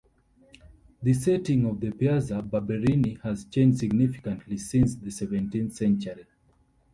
The 1.03 1.13
setting 1.13 1.63
of 1.67 1.79
the 1.79 1.91
Piazza 1.91 2.41
Barberini 2.41 3.19
has 3.21 3.45
changed 3.45 3.77
significantly 3.77 4.57
since 4.57 4.95
the 4.95 5.11
seventeenth 5.11 5.73
century. 5.73 6.25